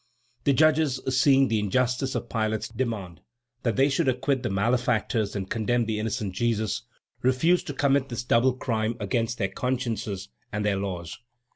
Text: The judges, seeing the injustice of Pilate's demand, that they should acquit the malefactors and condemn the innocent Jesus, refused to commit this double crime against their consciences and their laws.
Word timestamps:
The 0.45 0.53
judges, 0.53 0.99
seeing 1.09 1.47
the 1.47 1.59
injustice 1.59 2.15
of 2.15 2.27
Pilate's 2.27 2.69
demand, 2.69 3.21
that 3.61 3.75
they 3.75 3.87
should 3.87 4.07
acquit 4.07 4.41
the 4.41 4.49
malefactors 4.49 5.35
and 5.35 5.47
condemn 5.47 5.85
the 5.85 5.99
innocent 5.99 6.33
Jesus, 6.33 6.81
refused 7.21 7.67
to 7.67 7.73
commit 7.75 8.09
this 8.09 8.23
double 8.23 8.53
crime 8.53 8.95
against 8.99 9.37
their 9.37 9.49
consciences 9.49 10.29
and 10.51 10.65
their 10.65 10.77
laws. 10.77 11.19